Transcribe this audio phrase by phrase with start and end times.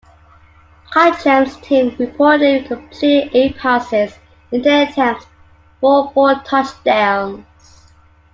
[0.91, 4.15] Cochems' team reportedly completed eight passes
[4.51, 5.27] in ten attempts
[5.79, 7.45] for four touchdowns.